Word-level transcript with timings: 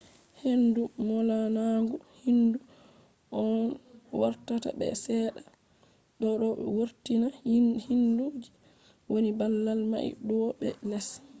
heyndu 0.41 0.81
molanagu 1.07 1.97
hindu 2.23 2.59
on 3.41 3.59
vortata 4.19 4.69
be 4.79 4.85
sedda 5.03 5.41
bo 6.19 6.29
do 6.41 6.47
vortina 6.75 7.27
hindu 7.87 8.25
je 8.41 8.49
wani 9.11 9.29
babal 9.39 9.79
mai 9.91 10.09
douwo 10.27 10.47
be 10.59 10.69
les 10.89 11.07